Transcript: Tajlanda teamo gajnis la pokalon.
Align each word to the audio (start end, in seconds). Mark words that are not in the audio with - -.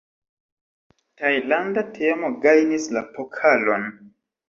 Tajlanda 1.19 1.85
teamo 1.99 2.33
gajnis 2.49 2.91
la 2.99 3.07
pokalon. 3.19 3.91